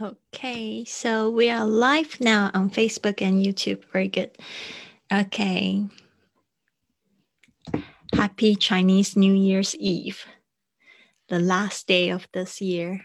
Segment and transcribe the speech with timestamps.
[0.00, 3.84] Okay, so we are live now on Facebook and YouTube.
[3.92, 4.30] Very good.
[5.12, 5.86] Okay.
[8.14, 10.24] Happy Chinese New Year's Eve,
[11.28, 13.04] the last day of this year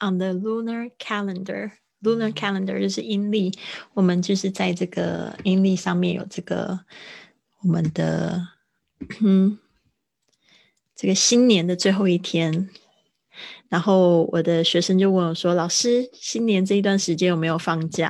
[0.00, 1.72] on the lunar calendar.
[2.02, 3.52] Lunar calendar 就是阴历，
[3.94, 6.84] 我们就是在这个阴历上面有这个
[7.62, 8.46] 我们的
[9.22, 9.58] 嗯
[10.94, 12.68] 这个新年的最后一天。
[13.69, 18.09] 然后我的学生就问我说：“老师，新年这一段时间有没有放假？”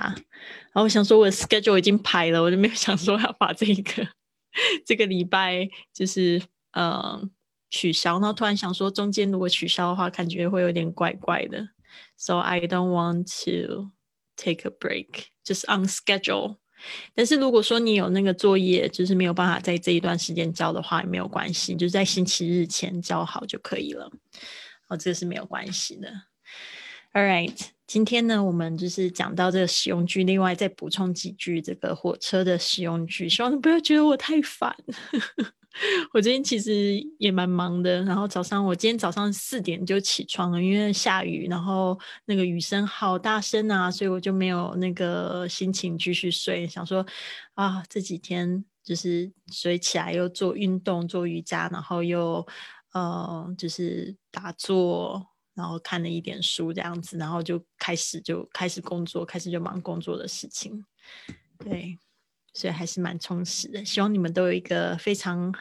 [0.71, 4.07] 然后我想说，我的 schedule 已经排了，我就没有想说要把这个
[4.85, 6.41] 这个礼拜就是
[6.71, 7.21] 呃
[7.69, 8.13] 取消。
[8.13, 11.67] 然后突然想说，中间如果取消的话，感觉会有点怪怪的。
[12.15, 13.89] So I don't want to
[14.37, 16.57] take a break, just on schedule.
[17.13, 24.09] 但是如果说你有那个作业，就是没有办法在这一段时间交的话，也没有关系，就在星期日前交好就可以了。
[24.89, 26.09] 哦，这个是没有关系的。
[27.13, 34.75] All right，今天呢，我们就是讲到这个使用句，另外再补充几句这个火车的使用句，希望你不要觉得我太烦。
[36.13, 46.67] 我今天其实也蛮忙的，然后早上我今天早上四点就起床了，因为下雨，然后那个雨声好大声啊，所以我就没有那个心情继续睡。
[46.67, 47.05] 想说
[47.53, 52.45] 啊，这几天就是睡起来又做运动、做瑜伽，然后又
[52.93, 60.85] 呃就是打坐，然后看了一点书这样子，然后就开始就开始工作，开始就忙工作的事情，
[61.57, 61.97] 对。
[62.51, 65.53] 所以还是蛮充实的，希望你们都有一个非常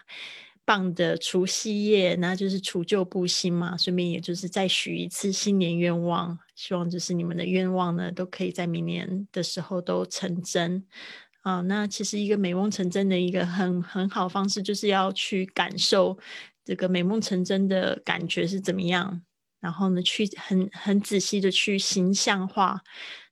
[0.65, 10.83] 棒的除夕夜，那就是除旧布新嘛，顺便也就是再许一次新年愿望，希望就是你们的愿望呢都可以在明年的时候都成真
[11.43, 11.61] 啊。
[11.61, 16.19] 那其实一个美梦成真的一个很很好方式，就是要去感受
[16.69, 19.23] 这个美梦成真的感觉是怎么样，
[19.59, 22.79] 然后呢去很很仔细的去形象化。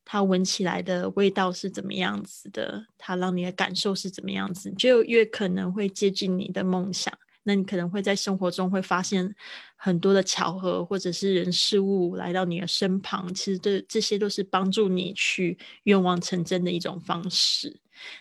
[0.07, 2.87] 它闻起来的味道是怎么样子的？
[2.97, 4.73] 它让你的感受是怎么样子？
[4.79, 7.13] 就越可能会接近你的梦想。
[7.43, 9.35] 那你可能会在生活中会发现
[9.77, 13.33] 很多的巧合，或者是人事物来到你的身旁。
[13.35, 17.79] 其实这这些都是帮助你去愿望成真的一种方式。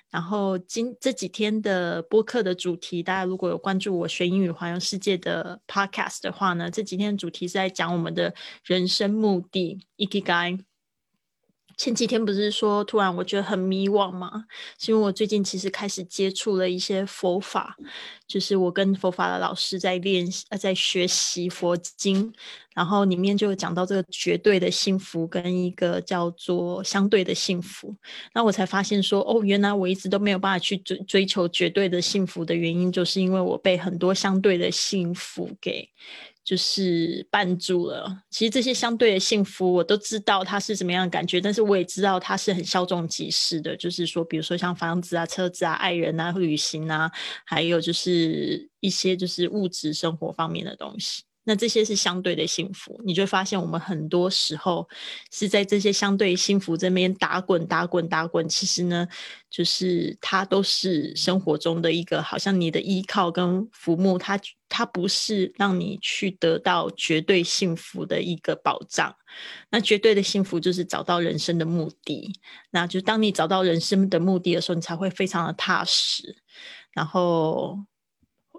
[0.10, 10.60] 然后今这几天的播客的主题，大家如果有关注我学英语环游世界的 podcast 的话呢，这几天的主题是在讲我们的人生目的 ikigai。
[11.78, 14.46] 前几天不是说突然我觉得很迷惘吗？
[14.80, 17.76] 是因为我最近其实开始接触了一些佛法，
[18.28, 22.34] 就是我跟佛法的老师在练习呃在学习佛经，
[22.74, 27.96] 然后里面就讲到这个绝对的幸福跟一个叫做相对的幸福，
[28.34, 35.90] 那我才发现说哦，原来我一直都没有办法去追追求绝对的幸福的原因，就是因为我被很多相对的幸福给。
[36.46, 38.22] 就是绊住了。
[38.30, 43.76] 其实这些相对的幸福，我都知道它是怎么样的感觉，但是我也知道它是很稍纵即逝的。
[43.76, 47.12] 就是说，比如说像房子啊、车子啊、爱人啊、旅行啊，
[47.44, 51.24] 还有就是一些就是物质生活方面的东西。
[51.48, 54.90] 那这些是相对的幸福，你就发现我们很多时候
[55.32, 58.50] 是在这些相对幸福这边打滚、打滚、打滚。
[58.50, 59.08] 其实呢，
[59.50, 69.16] 就是它都是生活中的一个，好像你的依靠跟浮木，它它不是让你去得到绝对幸福的一个保障。
[69.70, 72.34] 那绝对的幸福就是找到人生的目的。
[72.72, 76.38] 那就当你找到人生的目的的时候，你才会非常的踏实，
[76.92, 77.86] 然后。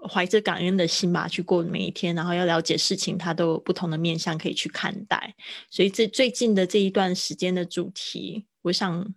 [0.07, 5.35] 怀着感恩的心吧去过每一天，然后要了解事情，它都有不同的面向可以去看待。
[5.71, 9.15] 所以这最近的这一段时间的主题，我想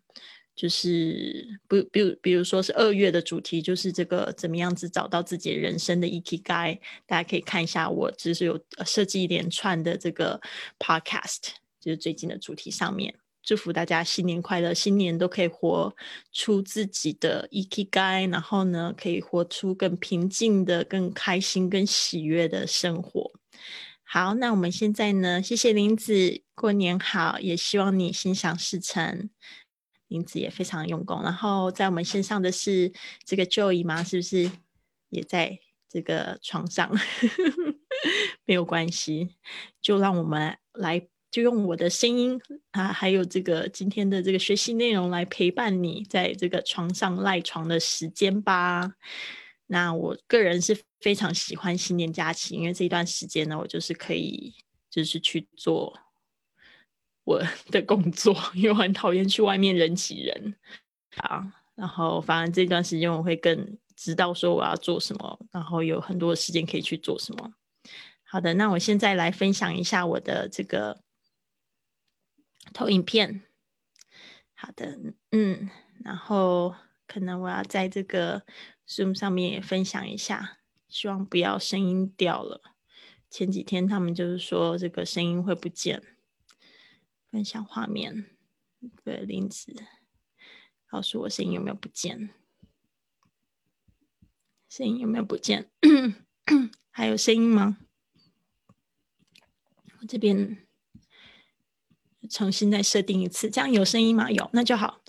[0.56, 10.42] 就是不，比如比如说是二月的主题，就是这个怎么样子找到自己人生的 EKG，大家可以看一下，我就是有设计一连串的这个
[10.78, 13.16] Podcast，就是最近的主题上面。
[13.42, 15.96] 祝福大家新年快乐，新年都可以活
[16.32, 23.32] 出自己的 EKG，然后呢，可以活出更平静的、更开心、更喜悦的生活。
[24.04, 29.30] 好，那我们现在呢，谢谢林子，过年好，也希望你心想事成。
[30.08, 32.92] 林子也非常用功，然后在我们线上的是
[33.26, 34.04] 这个 Joy 吗？
[34.04, 34.52] 是不是
[35.10, 36.92] 也在这个床上？
[38.46, 39.36] 没有关系，
[39.82, 41.08] 就让我们来。
[41.32, 42.42] 就用我的声音
[42.72, 48.92] 啊，还有这个今天的这个学习内容来陪伴你在这个床上赖床的时间吧。
[49.68, 54.56] 那我个人是非常喜欢新年假期，因为这一段时间呢，我就是可以
[54.90, 55.96] 就是去做
[57.26, 60.56] 我的工作，因为很讨厌去外面人挤人
[61.18, 61.54] 啊。
[61.76, 67.52] 然后反而这段时间我会更知道说我要做什么，然后有很多时间可以去做什么。
[68.24, 71.00] 好的，那我现在来分享一下我的这个。
[72.74, 73.44] 投影片。
[74.54, 75.00] 好的，
[75.32, 75.70] 嗯，
[76.04, 76.76] 然后
[77.08, 78.46] 可能我要在这个
[78.88, 82.62] Zoom 上面也分享一下，希望不要声音掉了。
[83.30, 86.04] 前几天他们就是说这个声音会不见。
[87.32, 88.26] 分享画面，
[89.04, 89.74] 对林子，
[90.88, 92.32] 告诉我声音有没有不见？
[94.68, 95.70] 声音有没有不见？
[96.90, 97.78] 还有声音吗？
[100.02, 100.68] 我这边
[102.30, 104.30] 重新再设定一次，这样有声音吗？
[104.32, 105.02] 有，那就好。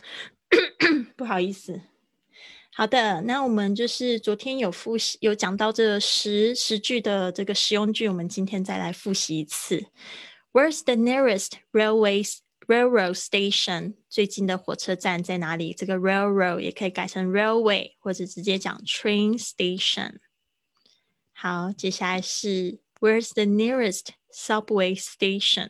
[1.17, 1.81] 不好意思。
[2.73, 9.87] 好的，那我们就是昨天有复习，有讲到这十十句的这个实用句，我们今天再来复习一次。
[10.53, 13.95] Where's the nearest railways railroad station？
[14.09, 15.75] 最近的火车站在哪里？
[15.75, 20.15] 这个 railroad 也可以改成 railway，或者直接讲 train station。
[21.33, 25.69] 好，接下来是 Where's the nearest subway station？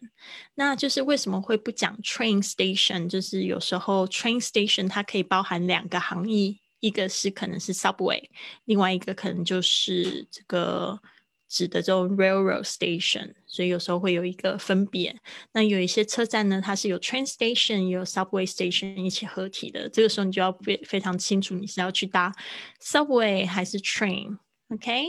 [0.55, 3.09] 那就是为什么会不讲 train station？
[3.09, 8.23] 就是有时候 train station 它可以包含两个含义，一个是可能是 subway，
[8.65, 11.01] 另外一个可能就是这个
[11.49, 13.35] 指的这种 railroad station。
[13.47, 15.15] 所以有时候会有一个分别。
[15.53, 19.89] 那有一些车站呢，它是有 train station 有 subway station 一起合体的。
[19.89, 22.33] 这个时候你就要非非常清楚，你是要去搭
[22.81, 24.39] subway 还是 train。
[24.69, 25.07] OK。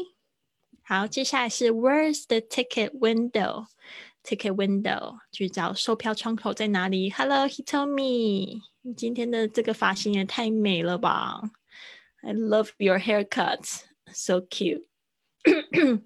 [0.83, 7.11] 好，接下来是 Where's the ticket window？Ticket window 去找售票窗口在哪里？
[7.11, 11.41] Hello，Hitomi，你今天的这个发型也太美了吧！
[12.23, 14.85] I love your haircut，so cute。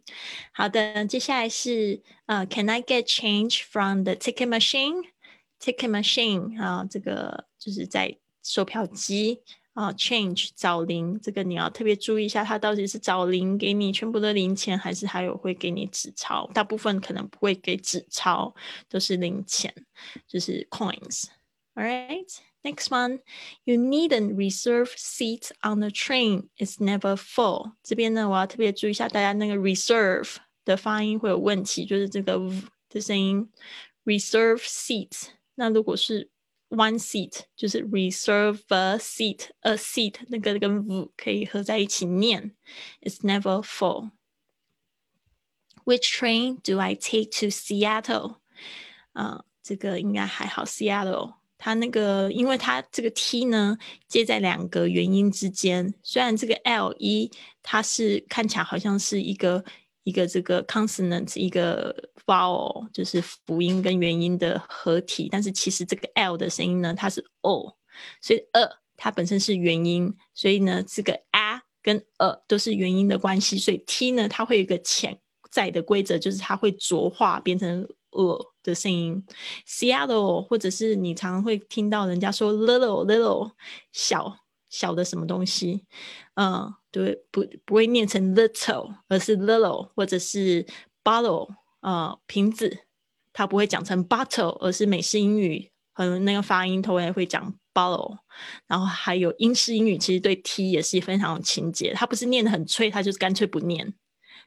[0.52, 9.42] 好的，接下来是呃，Can I get change from the ticket machine？Ticket machine 啊，这个就是在售票机。
[9.75, 16.49] 啊，change 找零，这个你要特别注意一下，它到底是找零给你全部的零钱，还是还有会给你纸钞？
[16.53, 18.55] 大部分可能不会给纸钞，
[18.87, 19.73] 都是零钱，
[20.25, 21.25] 就是 coins。
[21.75, 22.25] All right,
[22.63, 23.19] next one,
[23.65, 26.47] you needn't reserve seats on the train.
[26.57, 27.73] It's never full.
[27.83, 33.51] 这边呢，我要特别注意一下，大家那个 reserve 的发音会有问题，就是这个 v 的声音
[34.05, 35.25] ，reserve seats。
[35.55, 36.29] 那如果是
[36.68, 42.52] One seat 就是 reserve a seat a seat 那个跟 v 可以合在一起念，
[43.00, 44.10] It's never full.
[45.84, 48.36] Which train do I take to Seattle？
[49.12, 50.64] 啊，这个应该还好。
[50.64, 57.32] Seattle 它那个，因为它这个 T 呢接在两个元音之间，虽然这个 L 一
[57.62, 59.64] 它是看起来好像是一个。
[60.05, 61.93] 一个这个 consonant，一个
[62.27, 65.27] vowel，就是辅音跟元音的合体。
[65.31, 67.75] 但是其实这个 l 的声音呢，它是 o，
[68.21, 73.57] 所以 a 它本身是元音，所以呢这个 a 跟 a 都是元音的关系。
[73.57, 75.19] 所以 t 呢，它会有一个潜
[75.51, 77.81] 在的规则，就是它会浊化变成
[78.11, 79.25] a 的声音。
[79.67, 83.51] Seattle，或者是你常常会听到人家说 little little
[83.91, 84.37] 小
[84.69, 85.83] 小的什么东西，
[86.35, 86.73] 嗯。
[86.95, 90.65] 对，不不会念成 little，而是 little，或者是
[91.03, 92.85] bottle，呃，瓶子，
[93.33, 98.19] 它不会讲成 bottle，而是美式英语和那个发音都会会讲 bottle。
[98.65, 103.93] 然后还有英式英语，其实对 t 也是非常有情节，它不是念的很脆，它就是干脆不念。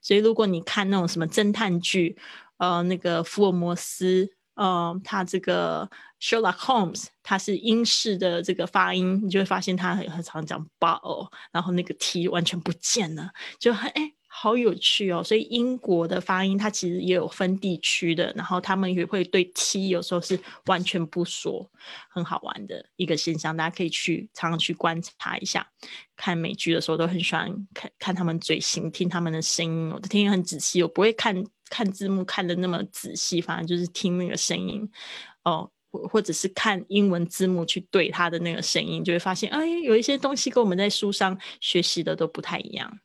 [0.01, 2.17] 所以如果你看那种什么侦探剧，
[2.57, 4.38] 呃，那个福尔摩斯。
[4.59, 5.89] 呃，他这个
[6.21, 15.23] Sherlock Holmes，他是英式的这个发音，你就会发现他很很常讲 b o l 然后那个 t 完全不见了，就很哎，好有趣哦。
[15.23, 20.37] 所以英国的发音它其实也有分地区的，然后他们也会对 t 有时候是
[20.67, 21.71] 完全不说，
[22.11, 25.65] 很好玩的一个现象，大家可以去常常去观察一下。
[26.17, 31.45] 看美剧的时候都很喜欢看看他们嘴型，听他们的声音，我都听很仔细，我不会看。
[31.69, 34.89] 看字幕看的那么仔细，反正就是听那个声音
[35.45, 42.99] 哦，或或者是看英文字幕去对他的那个声音，就会发现，哎，有一些东西跟我们在书上学习的都不太一样。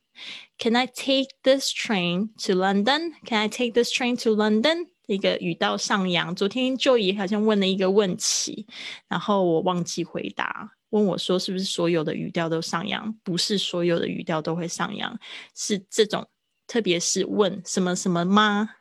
[0.58, 3.14] Can I take this train to London?
[3.26, 4.88] Can I take this train to London?
[5.06, 6.34] 一个语调上扬。
[6.34, 8.66] 昨天 Joey 好像问了一个问题，
[9.08, 13.12] 然后我忘记回答，问我说是不是所有的语调都上扬？
[13.24, 15.18] 不是所有的语调都会上扬，
[15.54, 16.26] 是这种。
[16.66, 18.76] 特别是问什么什么吗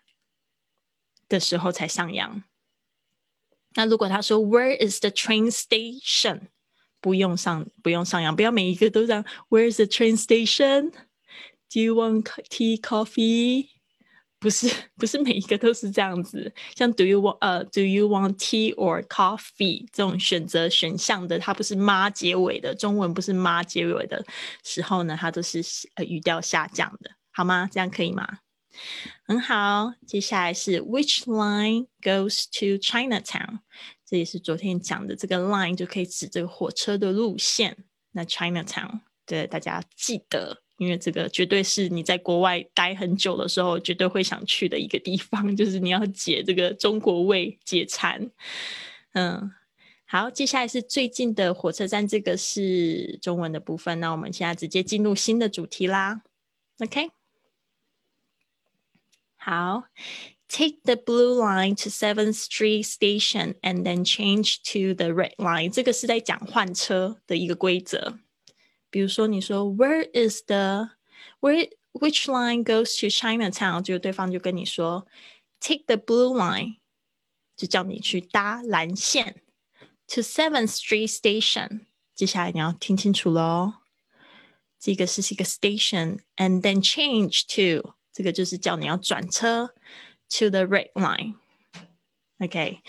[1.27, 2.43] 的时候才上扬。
[3.75, 6.49] 那如果他说 Where is the train station？
[7.01, 9.25] 不用上不用上扬，不要每一个都这样。
[9.49, 13.67] Where is the train station？Do you want tea, coffee？
[14.39, 16.53] 不是不是每一个都是这样子。
[16.75, 19.87] 像 Do you want 呃 Do you want tea or coffee？
[19.91, 24.25] 这种选择选项的，它不是妈结尾的，中文不是妈结尾的
[24.63, 25.61] 时候呢，它都是
[25.95, 27.11] 呃语调下降的。
[27.33, 27.67] 好吗？
[27.71, 28.39] 这样可以吗？
[29.25, 29.93] 很好。
[30.07, 33.59] 接下来是 Which line goes to Chinatown？
[34.05, 37.77] 这也是昨天讲的这个 line 就可以指这个火车的路线。
[38.11, 48.29] 那 Chinatown，对大家记得，因为这个绝对是你在国外待很久的时候绝对会想去的一个地方，就是你要解这个中国味解馋。
[49.13, 49.51] 嗯，
[50.05, 53.99] 好，接下来是最近的火车站，这个是中文的部分。
[53.99, 56.21] 那我们现在直接进入新的主题啦。
[56.79, 57.09] OK，
[59.42, 59.84] 好。
[60.48, 65.70] Take the blue line to Seventh Street Station and then change to the red line。
[65.70, 68.18] 这个是在讲换车的一个规则。
[68.88, 70.92] 比如说，你说 Where is the
[71.40, 73.82] where which line goes to Chinatown？
[73.82, 75.06] 就对方就跟你说
[75.60, 76.78] Take the blue line，
[77.54, 79.42] 就叫你去搭蓝线
[80.06, 81.80] to Seventh Street Station。
[82.14, 83.74] 接下来你要听清楚喽。
[84.80, 89.69] 这个是一个 station，and then change to， 这个就是叫你要转车。
[90.39, 91.35] To the red line,
[92.39, 92.79] OK，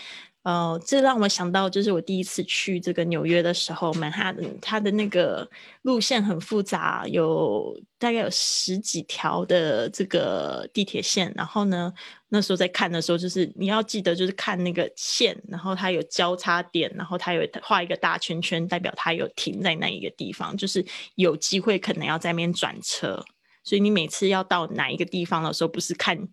[0.41, 5.47] 呃，这让我想到，就是我第一次去这个纽约的时候，曼哈顿它的那个
[5.83, 11.31] 路线很复杂，有大概有十几条的这个地铁线。
[11.35, 11.93] 然后呢，
[12.29, 23.23] 那时候在看的时候，就是你要记得，就是看那个线，然后它有交叉点，然后它有画一个大圈圈，代表它有停在那一个地方，就是有机会可能要在那边转车。
[23.65, 26.29] 所以你每次要到哪一个地方的时候，不是看。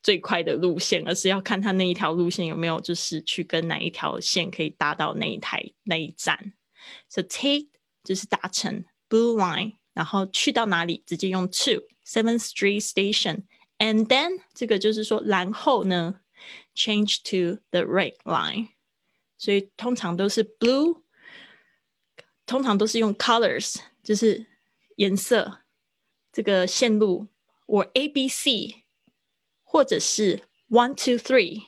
[0.00, 6.52] 最快的路线，而是要看它那一条路线有没有，就是去跟哪一条线可以搭到那一台那一站。
[7.08, 7.66] So take
[8.04, 16.20] 就是搭乘 Blue Line，然后去到哪里直接用 to Seventh Street Station，and then 这个就是说，然后呢
[16.76, 18.68] change to the Red Line。
[19.36, 21.02] 所以通常都是 Blue，
[22.46, 24.46] 通常都是用 Colors，就是
[24.94, 25.62] 颜色
[26.38, 27.26] 这个线路
[27.66, 28.84] 我 A B C。
[29.70, 31.64] 或者是 one two three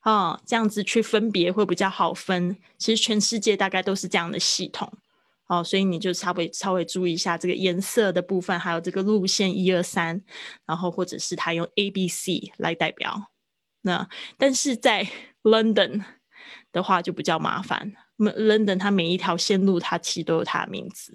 [0.00, 2.58] 啊，这样子去分别会比较好分。
[2.76, 4.92] 其实全世界大概都是这样的系统
[5.46, 10.22] 哦，所以你就稍微稍微注意一下这个颜色的部分，还有这个路线一二三，
[10.66, 13.30] 然后或者是它用 A B C 来代表。
[13.80, 14.06] 那
[14.36, 15.08] 但是在
[15.42, 16.04] London
[16.70, 21.14] 的话就比较麻烦，London 它每一条线路它其实都有它的名字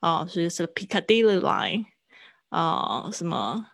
[0.00, 1.84] 哦，所以是 Piccadilly Line
[2.52, 3.66] 啊，什么？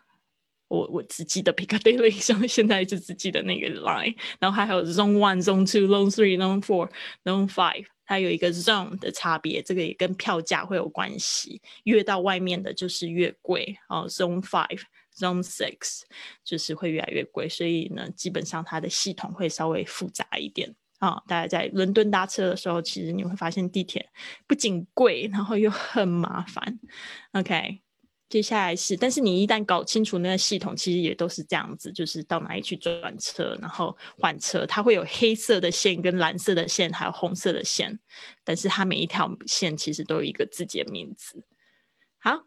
[0.69, 6.91] 我我只记得 Piccadilly，像现在就只记得那个 line，然后还有 Zone One、Zone Two、Zone Three、Zone Four、
[7.25, 14.07] Zone Five，它有一个 zone 的差别，这个也跟票价会有关系，越到外面的就是越贵哦。
[14.11, 14.83] Zone Five、
[15.17, 16.03] Zone Six
[16.45, 21.23] 就是会越来越贵，所以呢，基本上它的系统会稍微复杂一点啊。
[21.27, 24.07] 大家在伦敦搭车的时候，其实你会发现地铁
[24.47, 26.79] 不仅贵，然后又很麻烦。
[27.33, 27.81] OK。
[28.29, 37.99] 接下来是，但是你一旦搞清楚那个系统，其实也都是这样子，就是到哪里去转车，然后换车，它会有黑色的线、跟蓝色的线，还有红色的线，
[38.45, 41.43] 但是它每一条线其实都有一个自己的名字。
[42.19, 42.45] 好，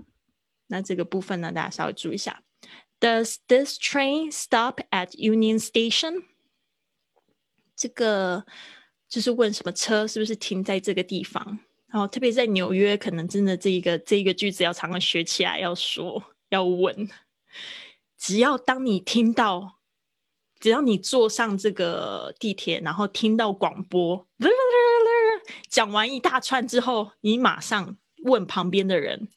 [0.68, 2.44] 那这个部分呢，大家稍微注意一下。
[3.00, 6.26] Does this train stop at Union Station？
[7.76, 8.46] 这个
[9.10, 11.60] 就是问什么车是不是停在这个地方？
[11.92, 17.10] 然后特别在纽约，可能真的这一个这一个句子要常常学起来，要说要问。
[18.18, 19.80] 只要当你听到，
[20.60, 24.28] 只要你坐上这个地铁，然后听到广播，
[25.68, 29.28] 讲完一大串之后，你马上问旁边的人，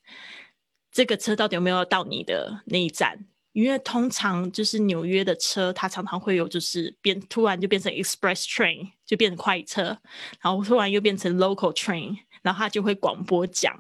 [0.93, 3.27] 这个车到底有没有到你的那一站？
[3.55, 9.97] 因为通常就是纽约的车，它常常会有就是变突然就变成 express train，就变成快车，
[10.43, 12.15] 然后突然又变成 local train。
[12.43, 13.75] 然后它就会广播讲，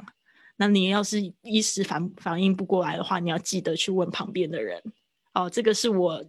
[0.56, 4.82] 那你要是一时反反应不过来的话，你要记得去问旁边的人。
[5.34, 6.24] 哦，这个是我。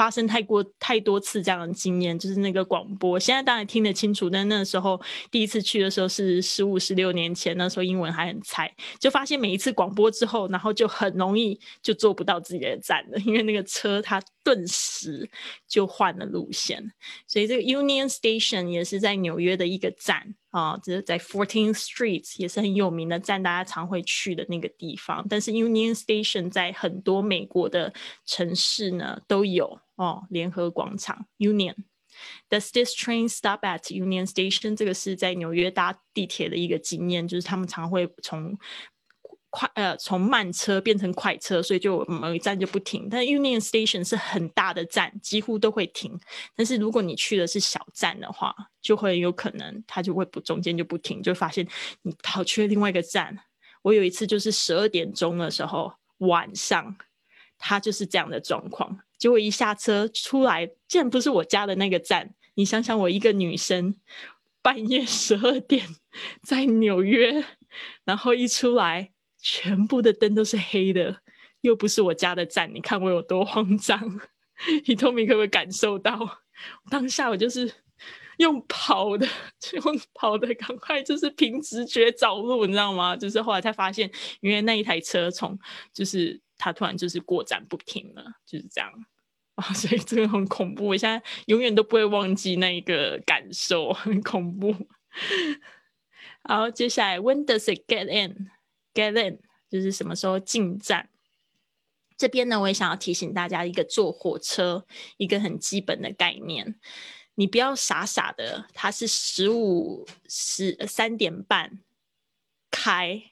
[0.00, 3.20] 发生太过太多次这样的经验，就是那个广播。
[3.20, 4.98] 现在当然听得清楚，但那时候
[5.30, 15.28] 第一次去的时候是十五、十六年前，那时候英文还很菜，就发现每一次广播之后，然后就很容易就坐不到自己的站了，因为那个车它顿时
[15.68, 16.82] 就换了路线。
[17.26, 25.26] 所以这个 Union Station 也是在纽约的一个站啊，这是在 Fourteenth Street 也是很有名的站，大家常会去的那个地方。
[25.28, 27.92] 但是 Union Station 在很多美国的
[28.24, 29.78] 城市呢都有。
[30.00, 31.74] 哦，联合广场 Union。
[32.48, 34.74] Does this train stop at Union Station？
[34.74, 38.58] 这个是在纽约搭地铁的一个经验，就是他们常会从
[39.50, 43.08] 快呃从慢车变成快车，所以就某一站就不停。
[43.10, 46.18] 但 Union Station 是很大的站，几乎都会停。
[46.56, 51.68] 但是如果你去的是小站的话，就会有可能它就会不中间就不停，就发现
[52.02, 53.38] 你跑去另外一个站。
[53.82, 56.96] 我有一次就是十二点钟的时候晚上，
[57.58, 59.00] 它就是这样的状况。
[59.20, 63.94] 结果一下车出来，竟然不是我家的那个站，你想想，我一个女生，
[64.62, 65.86] 半夜十二点
[66.42, 67.44] 在纽约，
[68.04, 71.20] 然后一出来，全部的灯都是黑的，
[71.60, 74.20] 又不是我家的站，你看我有多慌张。
[74.86, 76.18] 你透明可不可以感受到？
[76.90, 77.72] 当下我就是
[78.38, 79.26] 用跑的，
[79.84, 83.16] 用跑的，赶快就是凭直觉找路，你知道吗？
[83.16, 84.10] 就是后来才发现，
[84.40, 85.58] 因为那一台车从
[85.94, 88.92] 就是它突然就是过站不停了，就是这样。
[89.74, 94.74] 所以这个很恐怖，我现在永远都不会忘记那一个感受，很恐怖。
[96.44, 101.08] 好，接下来，When does it get in？Get in 就是什么时候进站？
[102.16, 104.86] 这边呢，我也想要提醒大家一个坐火车
[105.16, 106.78] 一个很基本的概念，
[107.34, 111.80] 你不要傻傻的，它是十五十三点半
[112.70, 113.22] 开，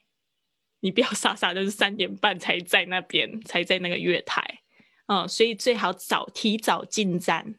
[0.81, 4.61] 你不要傻傻的是三点半才在那边，才在那个月台。
[5.09, 7.57] 嗯，所以最好早提早进站。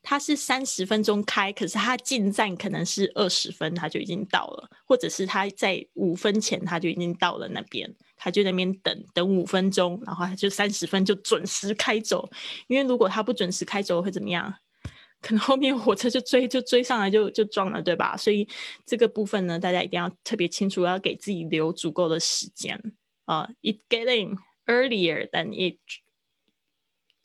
[0.00, 12.30] 它是三十分钟开，可是它进站可能是二十分，它就已经到了，或者是他在五分前他就已经到了那边，他就在那边等等五分钟，然后他就三十分就准时开走。
[12.68, 14.54] 因为如果他不准时开走会怎么样？
[15.20, 18.16] 可能后面火车就追就追上来就就撞了，对吧？
[18.16, 18.48] 所以
[18.86, 22.80] 这个部分呢，大家一定要特别清楚，要给自己留足够的时间
[23.24, 23.50] 啊。
[23.62, 25.78] It getting earlier than it.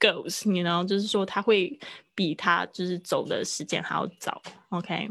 [0.03, 1.79] goes，你 know，就是说他会
[2.15, 4.41] 比他就是走的时间还要早。
[4.71, 5.11] OK，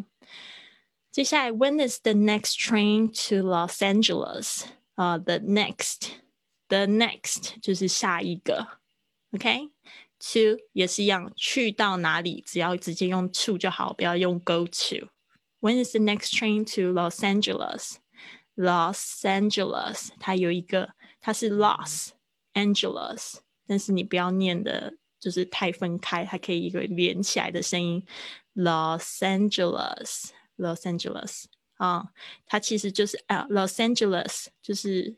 [1.11, 4.65] 接下来，When is the next train to Los Angeles？
[4.95, 8.79] 啊、uh,，the next，the next 就是下一个。
[9.31, 22.09] OK，to 也是一样，去到哪里只要直接用 to 就好，不要用 go to。When is the next train to Los Angeles？Los Angeles，它有一个，它是 Los
[22.53, 23.39] Angeles。
[23.72, 28.04] 但是你不要念的，就是太分开，它可以一个连起来的声音。
[28.54, 31.44] Los Angeles，Los Angeles
[31.78, 32.12] 啊，
[32.44, 35.16] 它其实就是啊，Los Angeles 就是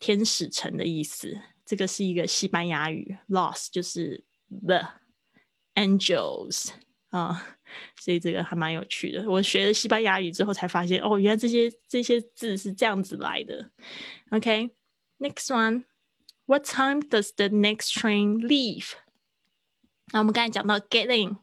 [0.00, 1.40] 天使城的意思。
[1.64, 4.84] 这个是一个西班牙语，Los 就是 the
[5.76, 6.70] angels
[7.10, 7.56] 啊，
[8.00, 9.30] 所以这个还蛮有趣的。
[9.30, 13.70] 我学了西班牙语之后才发现，哦，原来这些这些字是这样子来的。
[14.30, 15.84] OK，next one。
[16.49, 18.91] What time does the next train leave？
[20.13, 21.37] 那我们刚才讲到 get in，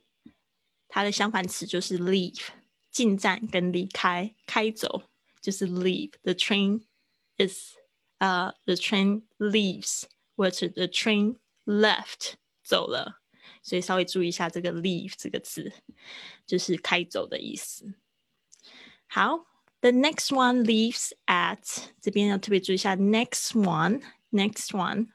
[0.89, 2.49] 它的相反词就是 leave，
[2.91, 5.03] 进站跟离开、开走
[5.41, 6.83] 就是 leave。The train
[7.37, 7.75] is
[8.19, 10.05] 呃、uh,，the train leaves，
[10.37, 13.21] 或者 the train left 走了，
[13.61, 15.73] 所以稍微注意一下这个 leave 这个字，
[16.47, 17.95] 就是开走的意思。
[19.09, 19.47] 好，
[19.81, 24.01] the next one leaves at 这边要特别注意一下 next one。
[24.31, 25.09] Next one.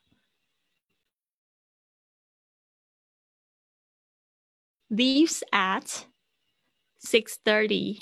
[4.90, 6.06] Leaves at
[7.02, 8.00] 6:30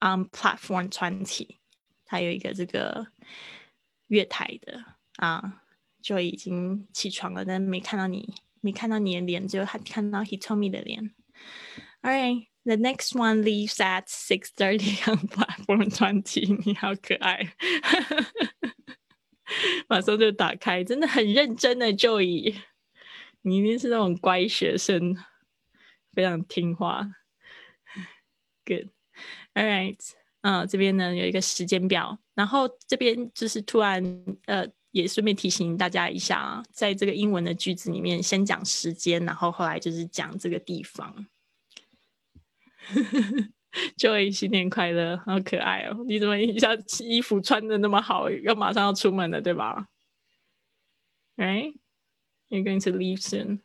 [0.00, 1.58] on platform 20.
[2.04, 3.08] 它有一个这个
[4.08, 4.84] 月台的
[5.16, 5.62] 啊，
[6.00, 11.14] 就已经起床了，但没看到你，没看到你的脸，只有看到 he told me 的脸。
[12.02, 16.64] All right, the next one leaves at 6:30 on platform 20.
[16.64, 17.54] 你好可爱。
[19.87, 22.55] 马上就打开，真的很认真的 Joey，
[23.41, 25.15] 你一定是那种乖学生，
[26.13, 27.09] 非常听话。
[28.65, 29.97] Good，all right，
[30.41, 34.03] 嗯，这边呢有一个时间表，然后这边就是突然
[34.45, 41.25] 呃，也顺便提醒大家一下啊，在这个英文的句子里面，先讲时间，然后后来就是讲这个地方。
[43.98, 46.04] Joy，新年快乐，好可爱哦！
[46.06, 49.88] 你怎么一下衣服穿的那么好，要马上要出门了，对吧？
[51.36, 51.74] Right?
[52.48, 53.60] You're going to leave soon.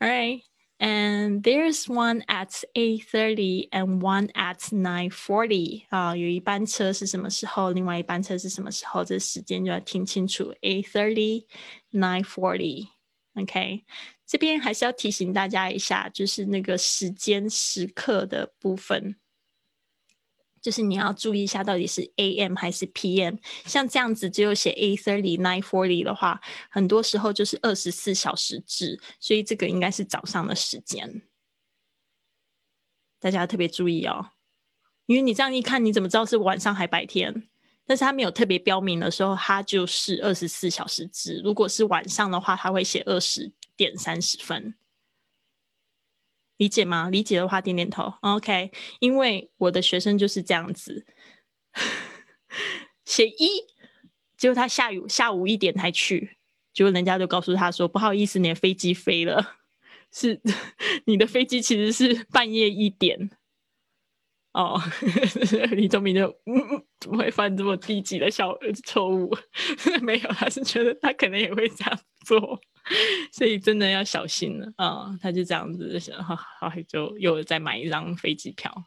[0.00, 0.42] All right.
[0.80, 5.84] And there's one at eight thirty and one at nine forty.
[5.90, 7.70] 啊，有一班车是什么时候？
[7.70, 9.04] 另外一班车是什么时候？
[9.04, 10.52] 这时间就要听清楚。
[10.62, 11.44] Eight thirty,
[11.92, 12.88] nine forty.
[13.34, 13.84] OK，
[14.27, 19.15] 这边还是要提醒大家一下，就是那个时间时刻的部分，
[20.61, 23.39] 就是你要注意一下，到底是 AM 还是 PM。
[23.65, 31.21] 像这样子只有写 A thirty nine forty 的话，很多时候就是二十四小时制，所以这个应该是早上的时间，
[33.19, 34.31] 大家要特别注意哦。
[35.05, 37.47] 因为你这样一看，你怎么知道是晚上还白天？
[37.85, 41.39] 但是它没有特别标明的时候，它就是二十四小时制。
[41.45, 44.75] 如果是晚上的话，它会写二十点三十分。
[46.57, 47.09] 理解吗？
[47.11, 48.15] 理解的话点点头。
[48.21, 51.05] OK，因为我的学生就是这样子，
[53.05, 53.63] 写一，
[54.35, 56.37] 结果他下雨下午一点才去，
[56.73, 59.57] 结果人家就告诉他说：“不好意思，你的飞机飞了。
[60.11, 60.41] ”是
[61.05, 63.36] 你的飞机其实是半夜一点。
[64.56, 64.78] 哦，
[65.70, 69.34] 李宗明就嗯，怎么会犯这么低级的小错误？
[70.02, 72.60] 没有，他是觉得他可能也会这样做，
[73.32, 75.16] 所以真的要小心了啊！
[75.22, 78.84] 他就这样子想，好，好，就又再买一张飞机票。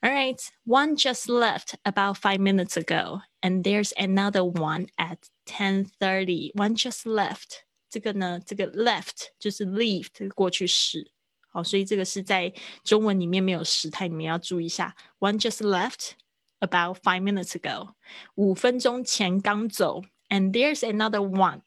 [0.00, 5.86] All right, one just left about five minutes ago, and there's another one at ten
[6.00, 6.50] thirty.
[6.54, 7.60] One just left.
[7.88, 11.12] 这个呢，这个 left 就是 leave 这个过去式。
[11.56, 14.96] 好，所以这个是在中文里面没有时态，你们要注意一下。
[15.18, 16.12] One just left
[16.60, 17.94] about five minutes ago，
[18.34, 20.02] 五分钟前刚走。
[20.28, 21.60] And there's another one.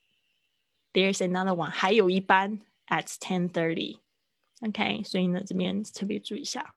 [0.92, 6.74] There's another one，还有一班 at ten thirty。OK，所以呢这边特别注意一下，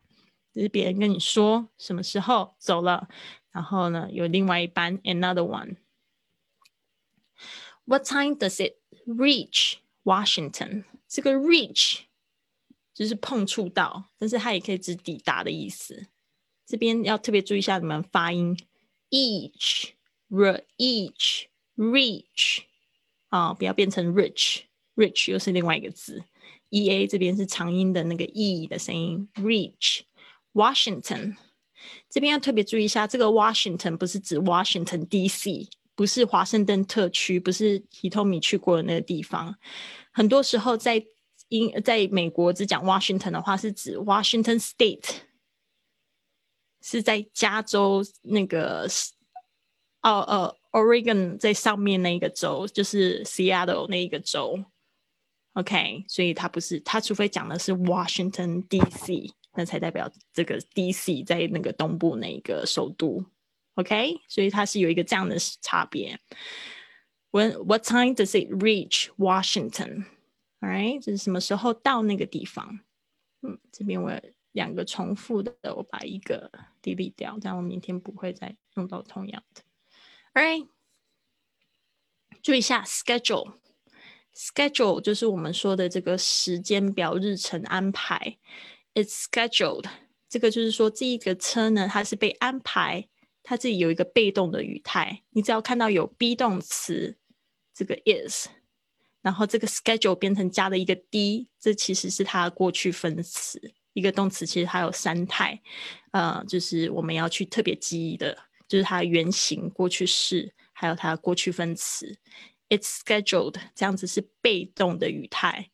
[0.52, 3.08] 就是别人跟你说什么时候走了，
[3.52, 8.74] 然后呢有另外一班 another one。What time does it
[9.06, 10.84] reach Washington？
[11.06, 12.00] 这个 reach
[12.93, 16.07] 就是碰触到，但是它也可以指抵达的意思。
[16.65, 18.57] 这边要特别注意一下你们发音
[19.09, 19.89] ，each、
[20.29, 22.59] re、each、reach
[23.29, 26.23] 啊，不要变成 rich，rich 又是另外一个字。
[26.69, 30.01] e a 这边是长音的那个 e 的声音，reach。
[30.53, 31.35] Washington
[32.09, 39.55] 这边要特别注意一下，这个 Washington 不是指 Washington D.C.，不是华盛顿特区，不是 Hitomi 去过的那个地方。
[40.11, 41.03] 很多时候在
[41.53, 45.17] 因在美国只讲 Washington 的话，是指 Washington State，
[46.81, 48.87] 是在加州那个
[50.01, 54.65] 哦呃 Oregon 在上面那一个州，就是 Seattle 那一个州。
[55.53, 61.23] OK，所以它不是，它除非讲的是 Washington D.C.，那才代表这个 D.C.
[61.23, 63.23] 在那个东部那一个首都。
[63.75, 66.19] OK，所以它是有一个这样的差别。
[67.29, 70.05] When what time does it reach Washington?
[70.65, 72.79] Right，这是什么时候到那个地方？
[73.41, 74.17] 嗯，这边我有
[74.53, 76.49] 两个重复的，我把一个
[76.81, 79.61] delete 掉，这样我明天不会再用到同样的。
[80.33, 80.69] Alright，
[82.41, 88.37] 注意一下 schedule，schedule 就是我们说的这个时间表、日程安排。
[88.93, 89.89] It's scheduled，
[90.29, 93.09] 这个就是说这一个车呢，它是被安排，
[93.43, 95.23] 它自己有一个被动的语态。
[95.31, 97.17] 你只要看到有 be 动词，
[97.73, 98.47] 这个 is。
[99.23, 103.59] 然后这个 schedule 变成加了一个 d，这其实是它的过去分词。
[103.93, 105.59] 一个动词其实它有三态，
[106.11, 112.17] 呃，就是我们要去特别记忆的，就是它原型、过去式，还有它的过去分词。
[112.69, 115.69] It's scheduled 这样子是被动的语态。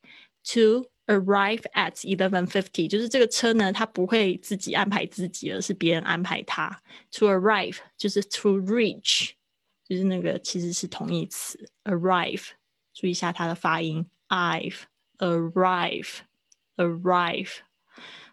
[0.52, 6.82] To arrive at eleven fifty，就是这个车呢，它不会自己安排自己，而是别人安排它。
[7.12, 9.30] To arrive 就是 to reach，
[9.88, 12.48] 就是那个其实是同义词 arrive。
[13.00, 14.82] 注意一下它的发音，I've
[15.16, 16.18] arrive
[16.76, 17.60] arrive。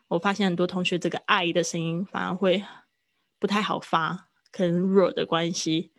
[0.10, 2.65] 我发现很多同学这个 I 的声音反而会
[3.39, 5.93] 不太好发，可能弱的关系。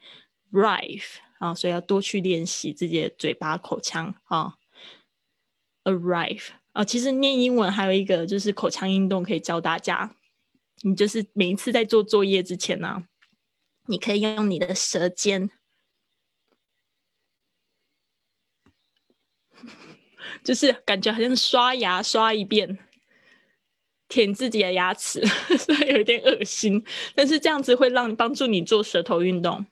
[0.52, 4.56] Arrive 啊，所以要多去练习自己的嘴巴口腔啊。
[5.84, 10.14] Arrive 啊，其实念英文还有一个就是口腔运动可以教大家。
[10.82, 13.04] 你就是每一次在做作业之前呢，
[13.86, 15.50] 你可以用你的舌尖。
[20.44, 22.78] 就是感觉好像刷牙刷一遍，
[24.08, 25.24] 舔自己的牙齿，
[25.58, 26.84] 虽然有点恶心。
[27.14, 29.66] 但是这样子会让帮助你做舌头运动，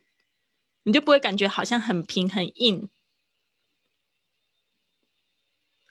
[0.85, 2.89] 你就不会感觉好像很平很硬。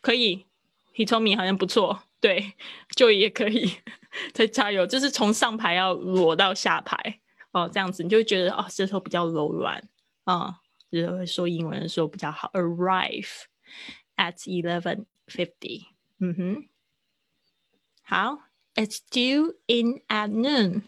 [0.02, 0.46] 可以
[0.94, 2.54] ，Hitomi 好像不错，对，
[2.96, 3.72] 就也可以
[4.34, 4.86] 再加油。
[4.86, 7.20] 就是从上排要裸到下排
[7.52, 9.82] 哦，这样子你就会觉得哦，舌头比较柔软
[10.26, 10.60] 啊，
[10.92, 12.52] 就是说英文的时候比较好。
[12.54, 13.46] Arrive。
[14.17, 15.87] at eleven fifty。
[16.19, 16.69] 嗯哼，
[18.03, 18.39] 好，
[18.75, 20.83] It's due in at noon。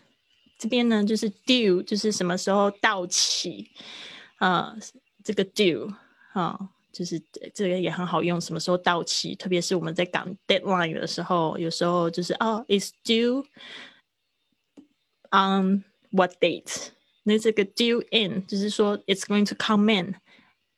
[0.59, 3.71] 这边呢就是 due，就是什么时候到期
[4.37, 4.77] 啊？
[5.25, 5.93] 这个 due
[6.35, 7.21] 啊，就是
[7.55, 9.35] 这个也很好用，什么时候到期？
[9.35, 13.45] 特别是我们在赶 deadline 的时候，有时候就是哦，It's due
[15.31, 16.89] on what date？
[17.25, 20.17] 那这个 due in 就是说 It's going to come in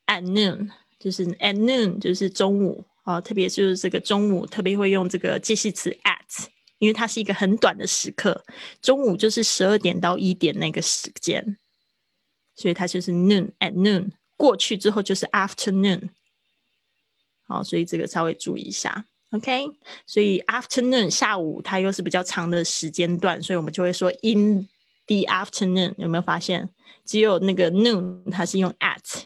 [0.07, 0.71] at noon。
[1.00, 8.44] 就是 at noon，就是中午啊，特别就是这个中午，特别会用这个介系词 at，因为它是一个很短的时刻，
[8.82, 11.58] 中午就是十二点到一点那个时间，
[12.56, 16.10] 所以它就是 noon at noon，过去之后就是 afternoon，
[17.48, 19.68] 好，所以这个稍微注意一下，OK，
[20.06, 24.68] 所以 afternoon 下午它又是比较长的时间段，所以我们就会说 in
[25.08, 26.70] the afternoon，有没有发现？
[27.06, 29.24] 只有那个 noon 它是用 at，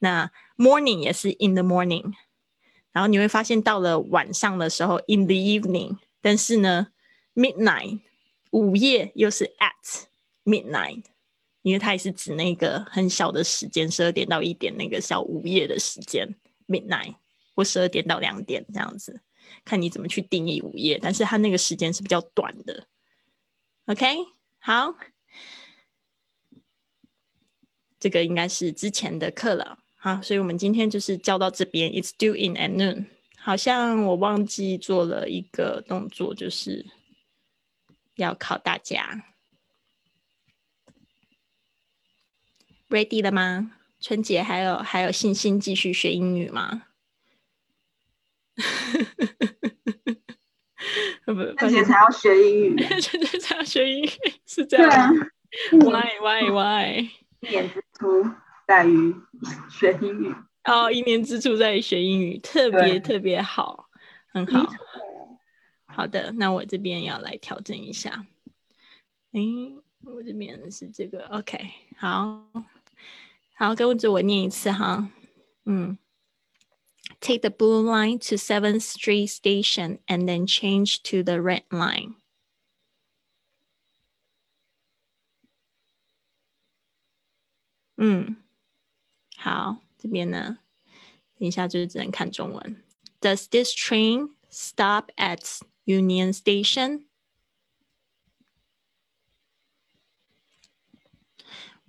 [0.00, 2.12] 那 Morning 也是 in the morning，
[2.92, 6.88] 然后你会发现到了晚上的时候，in the evening，但是呢
[7.34, 8.00] ，midnight
[8.50, 10.04] 午夜又是 at
[10.44, 11.02] midnight，
[11.62, 16.36] 因为它也是指那个很小的时间，十二点到一点那个小午夜的时间
[16.68, 17.16] ，midnight
[17.56, 19.22] 或十二点到两点这样子，
[19.64, 22.86] 看你怎么去定义午夜，但是它那个时间是比较短的。
[23.86, 24.06] OK，
[24.60, 24.94] 好，
[27.98, 29.80] 这个应该是之前的课了。
[30.04, 31.90] 好，所以我们今天就是教到这边。
[31.90, 33.06] It's due in at noon。
[33.38, 36.84] 好像我忘记做了一个动作，就是
[38.16, 39.24] 要考大家。
[42.90, 43.70] Ready 了吗？
[43.98, 46.82] 春节还有还有信心继续学英语吗？
[51.24, 54.10] 不，春节才要学英语， 春节才要学英语，
[54.44, 55.14] 是这样。
[55.72, 57.08] Why why why？
[57.40, 58.22] 一年之初。
[58.66, 59.14] 在于
[59.70, 63.90] 学英语哦，一年之初在于学英语，特别特别好，
[64.28, 64.66] 很好。
[65.84, 68.26] 好的，那我这边要来调整一下。
[69.32, 69.40] 哎，
[70.04, 72.50] 我这边是这个，OK，好，
[73.54, 75.10] 好，跟着我念一次哈。
[75.66, 75.98] 嗯
[77.20, 82.14] ，Take the blue line to Seventh Street Station and then change to the red line。
[87.96, 88.36] 嗯。
[89.43, 90.59] 好，这边呢，
[91.37, 92.83] 等一下就是只能看中文。
[93.21, 97.05] Does this train stop at Union Station?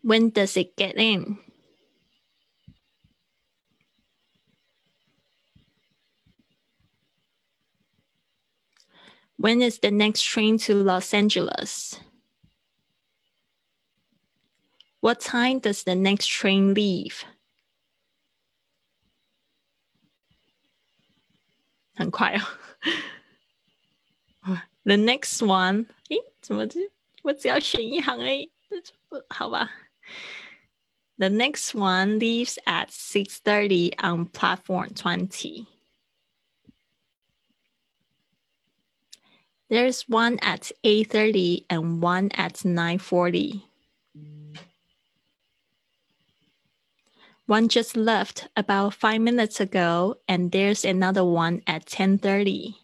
[0.02, 1.38] When does it get in?
[9.36, 11.98] When is the next train to Los Angeles?
[15.00, 17.24] What time does the next train leave?
[21.94, 22.40] 很快哦。
[24.84, 26.80] The next one，诶，怎么这
[27.22, 28.50] 我只要选一行诶，
[29.28, 29.70] 好吧。
[31.18, 35.66] The next one leaves at 6:30 on platform 20.
[39.68, 43.60] There's one at 8:30 and one at 9:40.
[47.46, 52.76] One just left about five minutes ago, and there's another one at 10:30.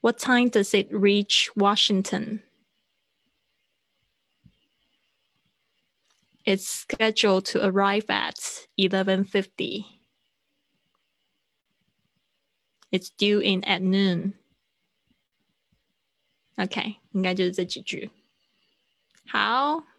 [0.00, 2.42] What time does it reach Washington?
[6.44, 9.84] It's scheduled to arrive at 11:50.
[12.90, 14.34] It's due in at noon.
[16.56, 18.10] OK，应该就是这几句。
[19.26, 19.91] 好。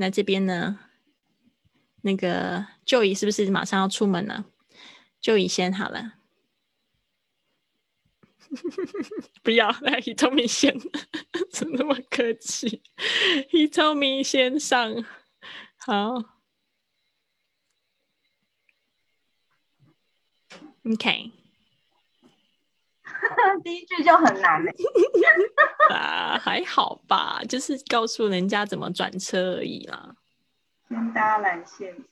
[0.00, 0.80] 那这边呢？
[2.00, 4.46] 那个就姨是不是马上要出门了？
[5.20, 6.14] 就姨先好了，
[9.44, 10.74] 不要来，He told me 先，
[11.52, 12.82] 怎么那么客气
[13.50, 15.04] ？He told me 先上，
[15.76, 16.14] 好
[20.84, 21.39] ，OK。
[23.62, 24.74] 第一句就很难嘞，
[25.90, 30.14] 啊，还好吧，就是告诉人家怎么转车而已啦。
[30.88, 32.04] 先搭缆线车，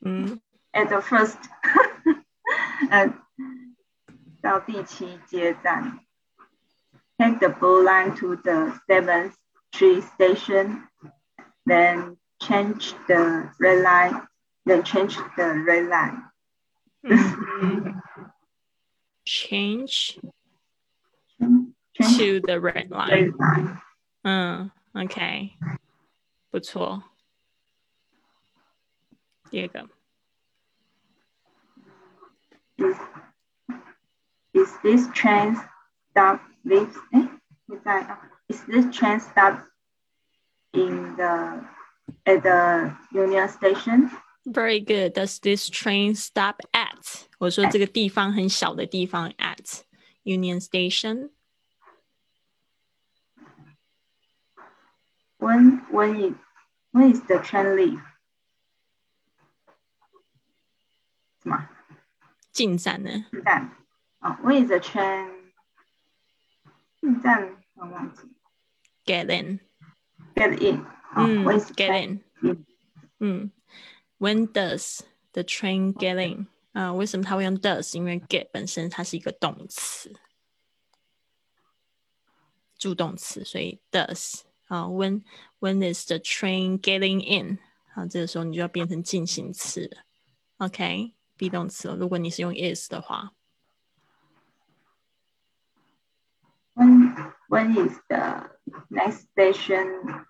[0.00, 0.40] 嗯
[0.72, 1.38] ，at the first，
[2.90, 3.14] 呃，
[4.42, 6.00] 到第七街站
[7.18, 9.32] ，take the blue line to the seventh
[9.70, 16.30] street station，then change the red line，then change the red line。
[19.29, 20.19] change
[21.39, 23.33] to the red line.
[24.23, 25.51] 嗯，OK，
[26.49, 27.03] 不错。
[29.49, 29.87] 第二个，
[32.77, 32.97] Is
[34.53, 35.55] is this train
[36.11, 36.95] stop leaves?
[37.11, 37.29] 哎，
[37.65, 38.19] 你在啊？
[38.47, 39.65] Is this train stop
[40.73, 41.63] in the
[42.25, 44.09] at the Union Station?
[44.45, 45.13] Very good.
[45.13, 46.61] Does this train stop
[46.99, 47.23] at?
[47.39, 49.81] 我说这个地方很小的地方 at
[50.23, 51.31] Union Station.
[55.37, 56.35] When when it
[56.91, 58.01] when is the train leave?
[61.41, 61.69] 什么？
[62.51, 63.25] 进站呢？
[63.31, 63.71] 进站。
[64.19, 65.51] 哦，When is the train？
[66.99, 68.21] 进站我忘记。
[69.05, 69.59] Get in.
[70.33, 70.85] Get in.
[71.15, 72.23] 嗯，Get in.
[73.19, 73.51] 嗯。
[74.17, 75.01] When does
[75.33, 76.47] the train get in？
[76.73, 77.95] 啊、uh,，为什么它会用 does？
[77.95, 80.13] 因为 get 本身它是一个动词，
[82.77, 84.41] 助动词，所以 does。
[84.67, 85.23] 啊、uh,，when
[85.59, 87.59] when is the train getting in？
[87.93, 90.03] 好，这个时候你就要变成进行词了，
[90.57, 91.95] OK，be 动词了。
[91.95, 93.31] 如果你是用 is 的话，
[96.73, 98.49] When when is the
[98.89, 100.25] next station？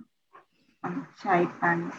[0.82, 1.92] 嗯，下一班。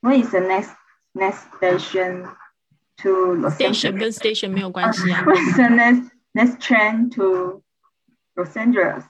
[0.00, 0.74] When is the next
[1.12, 2.34] next station
[2.97, 5.23] to Los Station 跟 station 没有关系啊。
[5.27, 7.63] What's next train to
[8.35, 9.03] Los Angeles?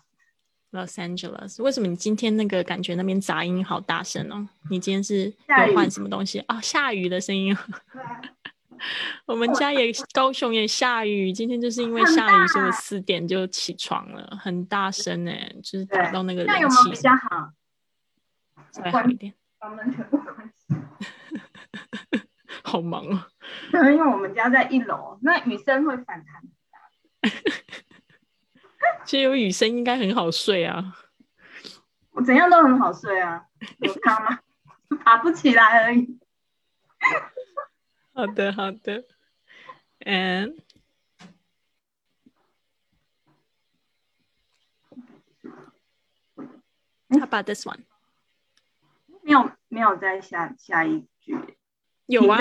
[0.72, 4.48] Los Angeles，为什么你今天那个感觉那边杂音好大声哦？
[4.70, 6.60] 你今天是有换什么东西啊？
[6.62, 7.56] 下雨的声音。
[9.26, 16.90] 我们家也高雄也下雨，今天就是因为下雨，所以我四点就起床了，很大声哎，就是打到那个冷气。
[16.92, 17.52] 比较好，
[18.70, 19.34] 再好一点。
[19.58, 20.76] 把门全部关起。
[22.62, 23.24] 好忙哦。
[23.92, 26.44] 因为我们家在一楼，那雨声会反弹。
[29.06, 30.98] 其实有雨声应该很好睡啊。
[32.12, 33.46] 我怎样都很好睡啊，
[33.80, 34.40] 有他吗？
[35.04, 36.20] 爬不起来而已。
[38.14, 39.04] 好的，好的。
[40.00, 40.58] And
[47.10, 47.84] how about this one？
[49.22, 51.38] 没有，没有在下下一句。
[52.06, 52.40] 有啊，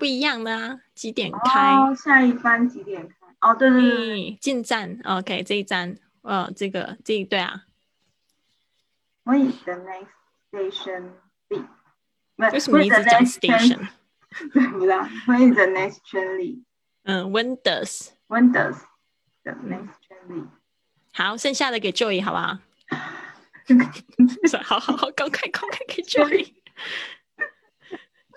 [0.00, 0.80] 不一样的啊。
[0.94, 1.94] 几点开？
[1.94, 3.14] 下一班几点开？
[3.42, 4.98] 哦，对对对，进站。
[5.04, 7.66] OK，这一站，呃，这个这一对啊。
[9.24, 10.08] When is the next
[10.50, 11.10] station？
[12.36, 13.88] 为什么一直讲 station？
[14.52, 15.06] 不知道。
[15.26, 16.62] When is the next train leave？
[17.04, 18.78] 嗯，When does？When does
[19.42, 20.48] the next train leave？
[21.12, 22.58] 好，剩下的给 Joy 好不好？
[24.64, 26.54] 好好好，赶快赶快给 Joy。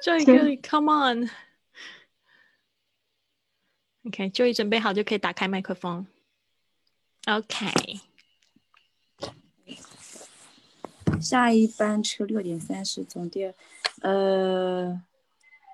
[0.04, 1.30] Joy Joy，Come on。
[4.05, 6.07] OK，Joy 准备好就可以打开麦克风。
[7.27, 8.01] OK。
[11.20, 13.55] 下一班车六点三十从第二，
[14.03, 15.03] 呃，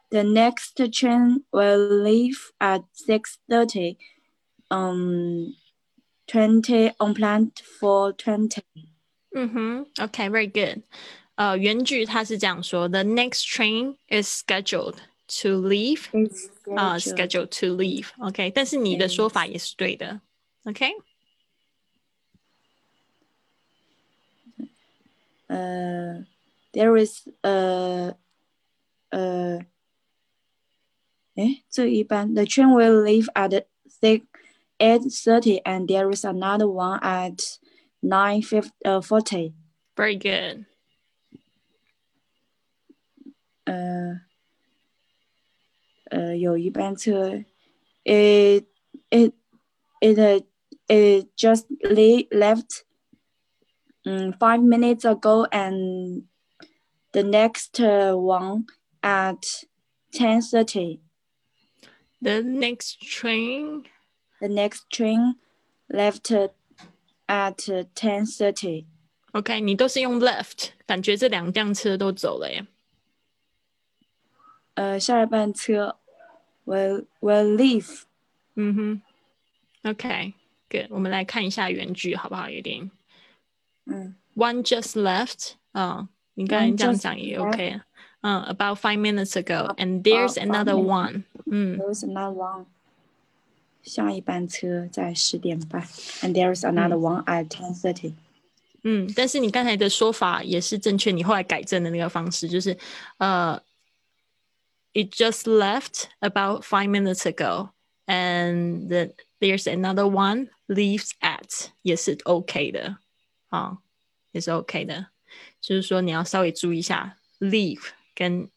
[0.09, 3.97] The next train will leave at six thirty.
[4.71, 5.55] Um,
[6.27, 8.63] twenty on plan for twenty.
[9.35, 10.83] 嗯哼，OK，very good。
[11.35, 14.97] 呃，原句它是这样说：The next train is scheduled
[15.43, 16.05] to leave，
[16.77, 20.21] 啊，scheduled to leave。OK，但是你的说法也是对的。
[20.65, 20.91] OK。
[25.47, 26.25] 呃，
[26.73, 28.17] there is a
[29.11, 29.59] 呃，
[31.37, 33.65] 哎，这一般，the train will leave at
[34.01, 34.23] six
[34.79, 37.59] eight thirty, and there is another one at
[38.01, 39.53] nine fifty uh forty.
[39.95, 40.65] Very good.
[43.65, 44.23] 呃
[46.11, 47.45] 呃，有一班车，
[48.05, 48.67] it
[49.11, 49.33] it
[50.01, 50.45] it
[50.89, 51.67] it just
[52.31, 52.85] left
[54.05, 56.25] um, five minutes ago, and
[57.13, 58.67] the next one
[59.01, 59.65] at
[60.13, 61.01] ten thirty.
[62.21, 63.85] The next train.
[64.41, 65.37] The next train
[65.89, 66.31] left
[67.27, 67.57] at
[67.95, 68.87] ten thirty.
[69.33, 72.67] OK，你都是用 left，感觉这两辆车都走了耶。
[74.79, 75.97] 呃，下一班车
[76.67, 78.03] will will leave。
[78.57, 79.03] 嗯哼，
[79.91, 80.87] OK，good。
[80.91, 82.49] 我们来看一下原句好不好？
[82.51, 82.91] 有点，
[83.87, 85.53] 嗯，One just left。
[85.73, 87.81] 啊，你刚才这样讲也 OK。
[88.23, 91.25] 嗯，about five minutes ago，and there's another one。
[91.47, 92.65] 嗯，there's another one。
[93.83, 95.83] 下一班车在十点半，
[96.23, 98.15] and there's another one at ten thirty。
[98.83, 102.77] 嗯，但是你刚才的说法也是正确，你后来改正的那个方式就是，
[103.19, 103.61] 呃。
[104.95, 107.71] it just left about five minutes ago,
[108.07, 112.99] and the, there's another one leaves at 也是 OK 的
[113.51, 113.79] 啊，
[114.33, 115.09] 也是 OK 的，
[115.61, 118.49] 就是说你要稍微注意一下 leave 跟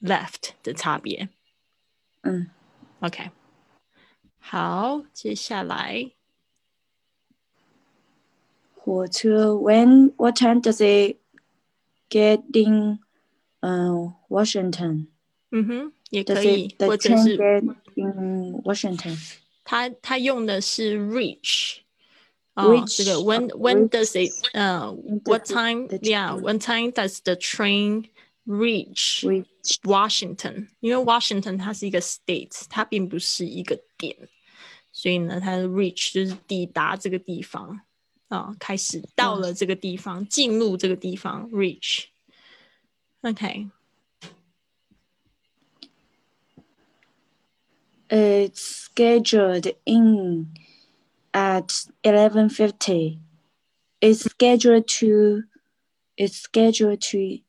[0.00, 1.28] left 的差别。
[2.22, 2.50] 嗯，
[3.00, 3.30] OK，
[4.38, 6.12] 好，接下来
[8.74, 11.18] 火车 When what time does it
[12.08, 13.00] get in?
[13.64, 15.06] Uh, Washington.
[15.51, 17.37] 嗯哼，也可以，或者是
[17.95, 19.17] 嗯，Washington，
[19.63, 21.77] 他他用的是 reach，
[22.53, 24.93] 哦，这个 when when does it，呃
[25.25, 28.09] ，what time，yeah，what time does the train
[28.45, 29.23] reach
[29.83, 30.67] Washington？
[30.81, 34.15] 因为 Washington 它是一个 state，它并不是一个点，
[34.91, 37.79] 所以呢，它的 reach 就是抵达这个地方
[38.27, 42.09] 啊，开始到了这个地方，进入这个地方，reach，OK。
[48.08, 50.48] It's scheduled in
[51.32, 51.68] at
[52.02, 53.18] 11:50.
[54.00, 55.44] It's scheduled to
[56.16, 57.40] it's scheduled to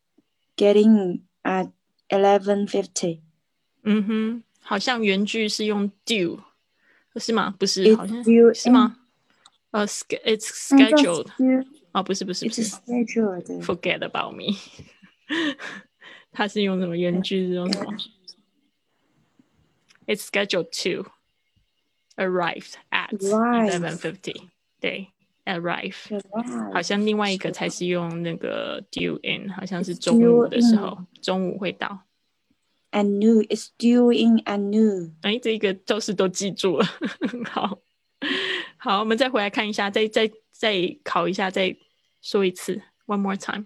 [0.56, 1.70] getting at
[2.10, 3.20] eleven fifty.
[3.84, 6.40] 嗯哼，好像原句是用 due，
[7.18, 7.54] 是吗？
[7.60, 8.98] 不是， It's 好像 due 是吗？
[9.72, 13.62] 呃、s c it's 嗯 scheduled， It's 哦，不是不是不 it's 是 scheduled.
[13.64, 14.56] ，forget about me，
[16.32, 17.92] 他是用什么原句是用什么
[20.08, 21.12] ？It's scheduled to
[22.18, 23.72] arrive at Right.
[23.72, 24.50] eleven fifty，
[24.80, 25.08] 对，
[25.46, 25.96] arrive。
[26.32, 26.84] 好 Right.
[26.84, 32.04] 像另外一个才是用那个 due in，好像是中午的时候，中午会到。
[32.92, 33.48] At noon.
[33.48, 35.14] It's due in at noon.
[35.22, 36.86] 哎，这个教室都记住了，
[37.50, 37.80] 好，
[38.78, 41.76] 好，我们再回来看一下，再再再考一下，再
[42.22, 43.66] 说一次，one more time。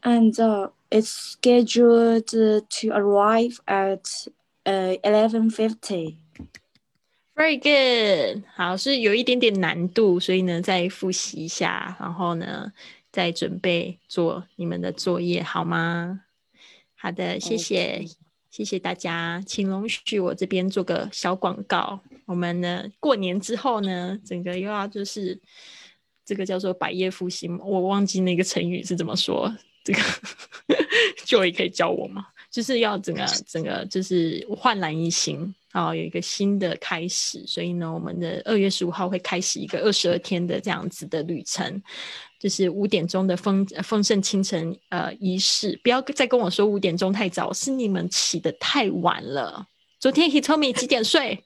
[0.00, 4.28] And uh, it's scheduled to arrive at
[4.65, 6.17] uh, eleven fifty.
[7.33, 12.71] Very good，好，是有一点点难度，所以呢，再复习一下，然后呢，
[13.11, 16.21] 再准备做你们的作业，好吗？
[16.95, 18.05] 好的，谢谢
[18.51, 22.01] 谢谢大家，请容许我这边做个小广告。
[22.25, 25.39] 我们呢，过年之后呢，整个又要就是
[26.23, 29.51] 这个叫做百业复兴，我忘记那个成语是怎么说，
[29.83, 29.99] 这个
[31.25, 32.27] 就也可以教我吗？
[32.51, 37.41] 就是要整个整个就是焕然一新啊，有一个新的开始。
[37.47, 41.81] 所以呢，我们的二月十五号会开始一个二十二天的这样子的旅程，
[42.39, 45.79] 就是五点钟的丰呃丰盛清晨呃仪式。
[45.81, 49.65] 不要再跟我说五点钟太早，是你们起的太晚了。
[49.97, 51.45] 昨天 Hitomi 几点睡？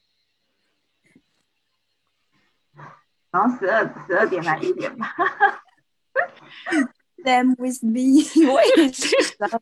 [3.30, 5.16] 然后十二十二点来一点吧。
[7.24, 8.24] Them with me.
[8.50, 9.62] 我也是的。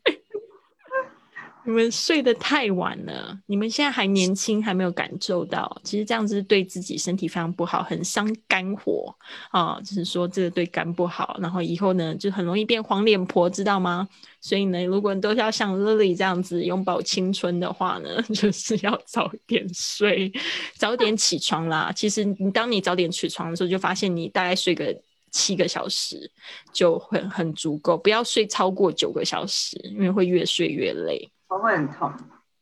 [1.66, 9.14] 你们睡得太晚了，你们现在还年轻，还没有感受到，其实这样子对自己身体非常不好，很伤肝火
[9.50, 9.80] 啊。
[9.80, 14.06] 就是说这个对肝不好，然后以后呢就很容易变黄脸婆，知道吗？
[14.40, 20.30] 所以呢，如果你都要像 Lily 这样子永葆青春的话呢， 就是要早点睡，
[20.76, 21.90] 早点起床啦。
[21.94, 24.94] 其实你当你早点起床的时候，就发现你大概睡个。
[25.36, 26.30] 七个小时
[26.72, 31.28] 就会很足够，不要睡超过九个小时，因为会越睡越累。
[31.54, 32.12] 头会很痛，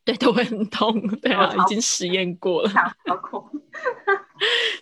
[0.05, 1.01] 对，都会很痛。
[1.19, 2.71] 对啊，哦已经实验过了。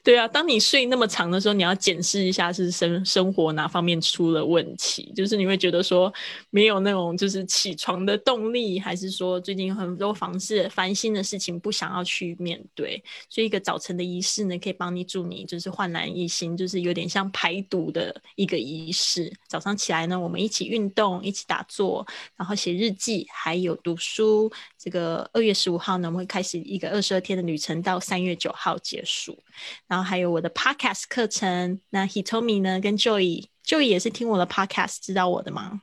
[0.03, 6.13] 对啊，当你睡那么长的时候，你要检视一下是生生活哪方面出了问题，就是你会觉得说
[6.51, 13.03] 没有那种就是起床的动力，还是说最近很多房事烦心的事情不想要去面对。
[13.29, 19.31] 所以一个早晨的仪式呢，可以帮你助你就是焕然一新，就是有点像排毒的一个仪式。
[19.49, 24.51] 早上起来呢，我们一起运动，一起打坐，然后写日记，还有读书。
[24.79, 29.39] 这个二月十五号呢，我们会开始一个二十二天的旅程，到三月九号结束。
[29.91, 31.81] 然后还有我的 podcast 课程。
[31.91, 35.83] 那 Hitomi 呢，跟 Joy，Joy 也是听我的 podcast 知道我的吗？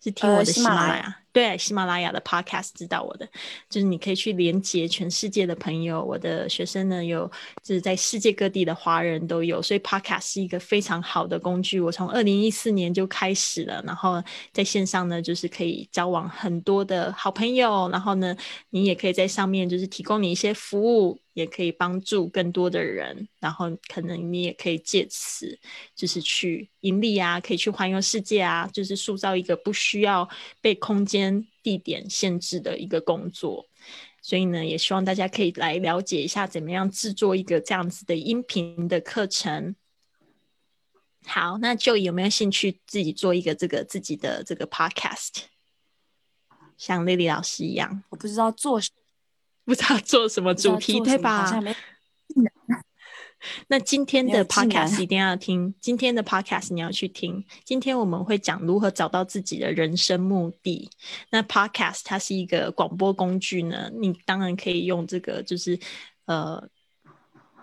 [0.00, 3.28] 是听我的喜马拉雅，对，喜马拉雅的 podcast 知道我的，
[3.68, 6.02] 就是你可以去连接全世界的朋友。
[6.02, 7.30] 我的学生呢，有
[7.62, 11.78] 就是在世界各地的华人都有，所以 podcast 是一个非常好的工具。
[11.78, 18.34] 我从二零一四年就开始了，然后在线上呢，就是可以交往很多的好朋友，然后呢，
[18.70, 25.58] 你也可以在上面就是提供你一些服务，也可以帮助更多的人，然后可能你也可以借此
[25.94, 30.26] 就是去盈利啊，可以去环游世界啊，就是塑造一个不需要
[30.62, 31.25] 被空间、
[31.62, 33.66] 地点限制的一个工作。
[34.20, 39.76] 所以呢，也希望大家可以来了解一下怎么样制作一个这样子的音频的课程。
[41.24, 45.44] 好，那就有没有兴趣自己做一个这个自己的这个 podcast，
[46.76, 48.80] 像丽丽老师一样，我不知道做
[49.64, 51.44] 不知道做什么主题对吧？
[51.44, 51.74] 好像没
[53.68, 57.44] 那今天的 podcast 一定要听，今天的 podcast 你要去听。
[57.64, 60.90] 今天我们会讲如何找到自己的人生目的。
[61.30, 65.78] 那 podcast 它是一个广播工具呢，你当然可以用这个，就是
[66.26, 66.62] 呃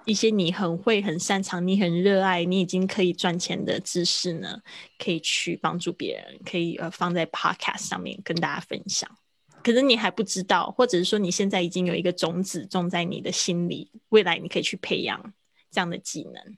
[0.06, 4.60] 一些你很会、很擅长、你很热爱、你已经可以赚钱的知识呢，
[4.98, 9.10] 可以去帮助别人，可以呃放在 podcast 上面跟大家分享。
[9.64, 15.34] 可是你还不知道，或者是说你现在已经有一个种子种在你的心里，未来你可以去培养
[15.74, 16.58] 这样的技能。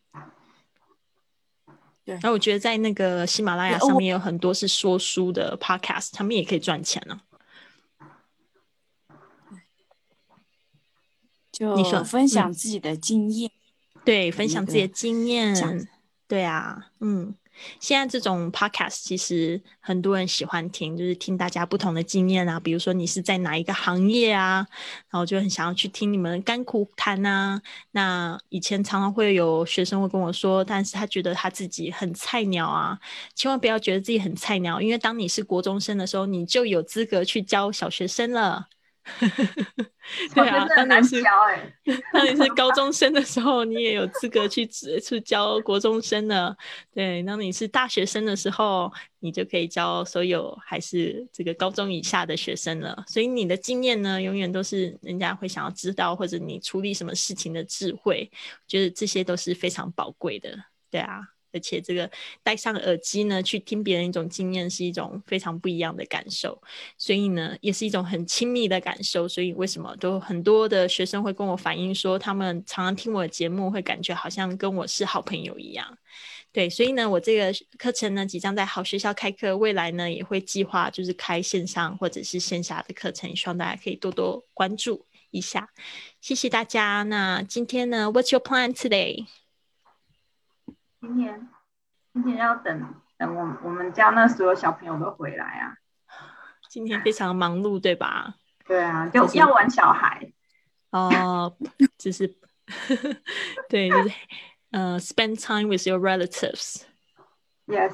[2.03, 2.13] 对。
[2.15, 7.21] 然后我觉得在那个喜马拉雅上面有很多是说书的 podcast，他们也可以赚钱呢、
[11.51, 13.49] 就你说分享自己的经验。
[14.03, 15.87] 对，分享自己的经验，
[16.27, 17.33] 对啊，嗯，
[17.79, 22.59] 现在这种 podcast 其实很多人喜欢听，就是听大家不同的经验啊。
[22.59, 24.67] 比如说你是在哪一个行业啊，
[25.09, 27.61] 然后就很想要去听你们甘苦谈啊。
[27.91, 32.99] 那以前常常会有学生会跟我说，但是他觉得他自己很菜鸟啊。
[33.35, 38.67] 千万不要觉得自己很菜鸟，因为当你是国中生的时候，你就有资格去教小学生了。
[40.33, 41.21] 对啊，当你是
[42.11, 46.55] 当你是高中生的时候，你也有资格去去教国中生呢。
[46.93, 53.03] 对，当你是大学生的时候，你就可以教所有还是这个高中以下的学生了。
[53.07, 58.29] 所以你的经验呢，永远都是人家会想要知道，或者你处理什么事情的智慧，
[58.67, 60.57] 觉得这些都是非常宝贵的。
[60.89, 61.34] 对啊。
[61.55, 62.11] 而且这个
[62.43, 66.61] 戴上耳机呢，去听别人一种经验，是一种非常不一样的感受，
[66.97, 69.25] 所以呢，也是一种很亲密的感受。
[69.25, 75.97] 所以为什么都很多的学生会跟我反映说，他们常常听我的节目，会感觉好像跟我是好朋友一样。
[76.51, 85.69] 对，所以呢，我这个课程呢，即将在好学校开课，未来呢，也会计划就是开线上或者是线下的课程，希望大家可以多多关注一下。
[86.19, 87.03] 谢谢大家。
[87.03, 89.25] 那今天呢，What's your plan today？
[91.05, 91.47] 今天，
[92.13, 95.77] 今天要等等我我们家那所有小朋友都回来啊。
[96.67, 98.33] 今天非常忙碌，对吧？
[98.65, 100.31] 对啊，就要玩小孩。
[100.89, 101.55] 哦，
[101.99, 102.35] 只是，
[103.69, 104.15] 对，就是
[104.71, 106.81] 呃，spend time with your relatives。
[107.67, 107.93] Yes。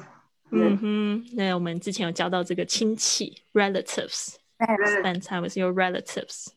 [0.50, 4.36] 嗯哼，那我们之前有教到这个亲戚 relatives。
[4.58, 6.48] Spend time with your relatives.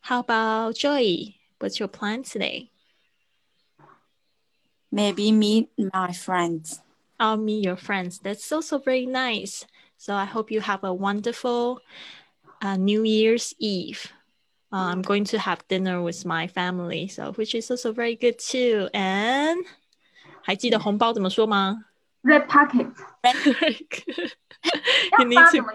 [0.00, 1.34] How about Joy?
[1.60, 2.70] What's your plan today?
[4.93, 6.81] maybe meet my friends.
[7.19, 8.19] I'll meet your friends.
[8.19, 9.65] That's also very nice.
[9.97, 11.81] So I hope you have a wonderful
[12.61, 14.11] uh, New Year's Eve.
[14.71, 18.39] Uh, I'm going to have dinner with my family, so which is also very good
[18.39, 18.87] too.
[18.93, 19.65] And
[20.41, 21.85] 还记得红包怎么说吗？
[22.23, 22.87] Red pocket.
[25.19, 25.65] you need to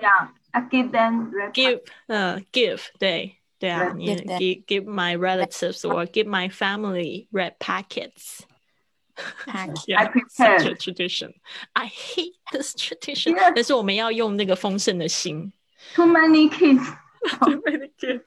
[0.53, 6.49] I give them red give 呃 give 对对啊，你 give give my relatives or give my
[6.49, 8.43] family red packets.
[9.88, 10.62] yeah, I prepared.
[10.62, 11.34] Such a tradition.
[11.74, 13.36] I hate this tradition.
[13.56, 15.52] 但是我们要用那个丰盛的心。
[15.96, 16.84] Too many kids.
[17.40, 18.24] Too many kids.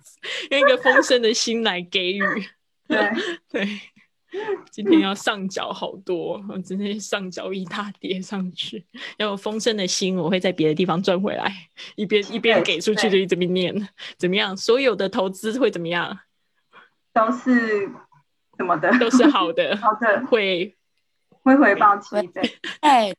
[0.51, 2.22] 用一个丰盛的心来给予。
[2.88, 3.11] 对
[3.51, 3.80] 对。
[4.70, 8.82] 今天要上缴好多，我今天上缴一大叠上去。
[9.18, 11.53] 要有丰盛的心，我会在别的地方赚回来。
[11.97, 13.88] 一边一边给出去，就一直边念。
[14.16, 14.57] 怎么样？
[14.57, 16.18] 所有的投资会怎么样？
[17.12, 17.90] 都是
[18.57, 18.90] 什么的？
[18.99, 19.76] 都是好的。
[19.76, 20.24] 好的。
[20.26, 20.74] 会。
[21.43, 23.12] 会回报七倍， 哎，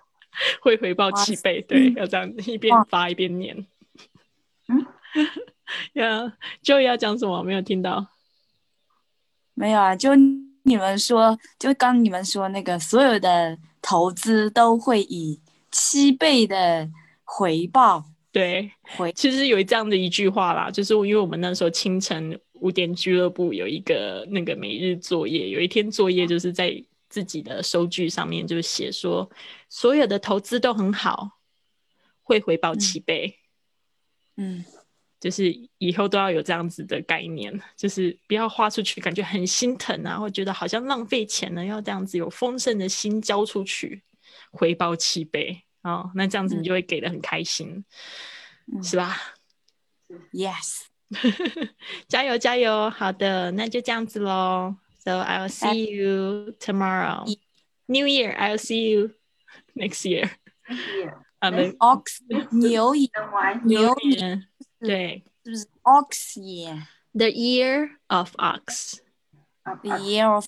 [0.60, 3.66] 会回报七倍，对，要这样一边发一边念。
[4.68, 4.86] 嗯，
[5.94, 7.42] 呀，就要讲什么？
[7.42, 8.06] 没有听到？
[9.54, 10.14] 没有啊，就
[10.64, 16.88] 你们说，就刚你们说那个，所有的投资都会以七倍的
[17.24, 18.04] 回报。
[18.30, 26.84] 对，回其实有这样的一句话啦，就是因为我们那时候清晨五点俱乐部有一个那个每日作业，有一天作业就是在。
[27.12, 29.30] 自己的收据上面就写说，
[29.68, 31.38] 所有的投资都很好，
[32.22, 33.38] 会回报七倍。
[34.38, 34.64] 嗯，
[35.20, 44.02] 就是以后都要有这样子的概念，就是不要花出去感觉很心疼啊，或觉得好像浪费钱呢，要这样子有丰盛的心交出去，
[44.50, 47.84] 回报七倍哦，那这样子你就会给的很开心，
[48.82, 49.18] 是吧
[50.32, 50.86] ？Yes，
[52.08, 52.88] 加油加油！
[52.88, 54.76] 好的，那就这样子喽。
[55.03, 57.25] So I'll see you tomorrow.
[57.87, 59.11] New Year, I'll see you
[59.75, 60.31] next year.
[61.41, 62.19] Um, ox
[62.51, 63.09] 牛年
[63.63, 64.47] 牛年
[64.79, 66.87] 对，是不是 ox year?
[67.13, 68.99] The year of ox.
[69.63, 70.45] The year of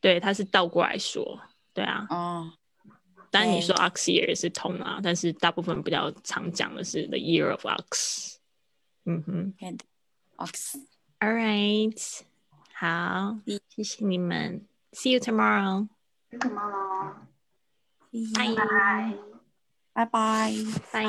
[0.00, 1.40] 对，它是倒过来说，
[1.74, 2.06] 对啊。
[2.10, 2.52] 哦。
[3.30, 8.36] 当然你说 ox year 也是通啊，但是大部分比较常讲的是 the year of ox。
[9.06, 9.54] 嗯哼。
[10.36, 10.76] Ox.
[11.18, 12.22] All right.
[12.79, 15.87] 好，谢谢你们，See you tomorrow。
[16.29, 17.13] tomorrow。
[18.35, 19.13] 拜拜，
[19.93, 20.53] 拜拜，
[20.91, 21.07] 拜。